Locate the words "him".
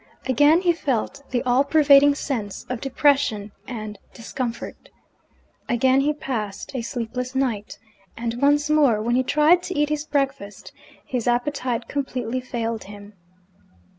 12.85-13.13